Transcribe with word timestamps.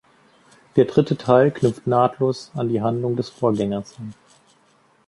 Der 0.77 0.85
dritte 0.85 1.15
Teil 1.15 1.51
knüpft 1.51 1.85
nahtlos 1.85 2.49
an 2.55 2.69
die 2.69 2.81
Handlung 2.81 3.15
des 3.15 3.29
Vorgängers 3.29 3.99
an. 3.99 4.15